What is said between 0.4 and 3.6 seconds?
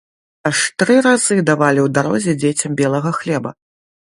Аж тры разы давалі ў дарозе дзецям белага хлеба.